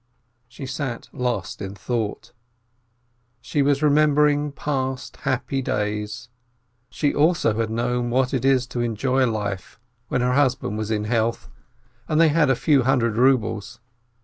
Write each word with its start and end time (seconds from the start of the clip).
She 0.47 0.65
sat 0.65 1.09
lost 1.13 1.61
in 1.61 1.75
thought. 1.75 2.33
She 3.39 3.61
was 3.61 3.83
remembering 3.83 4.51
past 4.51 5.17
happy 5.17 5.61
days. 5.61 6.27
She 6.89 7.13
also 7.13 7.53
had 7.59 7.69
known 7.69 8.09
what 8.09 8.33
it 8.33 8.43
is 8.43 8.65
to 8.69 8.81
enjoy 8.81 9.27
life, 9.27 9.79
when 10.07 10.21
her 10.21 10.33
husband 10.33 10.75
was 10.79 10.89
in 10.89 11.03
health, 11.03 11.49
and 12.07 12.19
they 12.19 12.29
had 12.29 12.49
a 12.49 12.55
few 12.55 12.81
hundred 12.81 13.15
rubles. 13.15 13.79